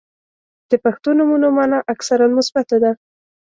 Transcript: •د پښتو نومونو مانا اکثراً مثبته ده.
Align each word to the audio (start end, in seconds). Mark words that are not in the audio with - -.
•د 0.69 0.71
پښتو 0.83 1.09
نومونو 1.17 1.47
مانا 1.57 1.79
اکثراً 1.93 2.25
مثبته 2.37 2.77
ده. 2.83 2.91